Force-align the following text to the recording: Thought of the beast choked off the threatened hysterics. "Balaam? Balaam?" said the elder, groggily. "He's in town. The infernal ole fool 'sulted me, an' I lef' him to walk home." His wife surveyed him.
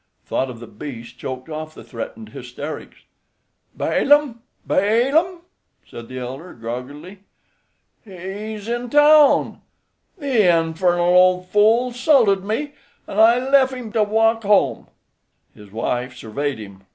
Thought 0.25 0.49
of 0.49 0.59
the 0.59 0.65
beast 0.65 1.19
choked 1.19 1.47
off 1.47 1.75
the 1.75 1.83
threatened 1.83 2.29
hysterics. 2.29 3.03
"Balaam? 3.75 4.41
Balaam?" 4.65 5.41
said 5.87 6.07
the 6.07 6.17
elder, 6.17 6.53
groggily. 6.55 7.19
"He's 8.03 8.67
in 8.67 8.89
town. 8.89 9.61
The 10.17 10.57
infernal 10.59 11.05
ole 11.05 11.43
fool 11.43 11.91
'sulted 11.91 12.41
me, 12.43 12.73
an' 13.07 13.19
I 13.19 13.37
lef' 13.47 13.73
him 13.73 13.91
to 13.91 14.01
walk 14.01 14.41
home." 14.41 14.87
His 15.53 15.71
wife 15.71 16.17
surveyed 16.17 16.57
him. 16.57 16.81